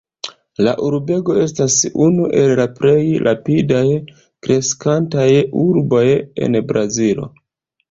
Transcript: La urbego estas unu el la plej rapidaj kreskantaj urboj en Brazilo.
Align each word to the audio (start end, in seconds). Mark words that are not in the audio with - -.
La 0.67 0.71
urbego 0.85 1.35
estas 1.41 1.75
unu 2.05 2.25
el 2.39 2.55
la 2.61 2.65
plej 2.79 3.03
rapidaj 3.29 3.83
kreskantaj 4.49 5.29
urboj 5.67 6.05
en 6.45 6.61
Brazilo. 6.75 7.33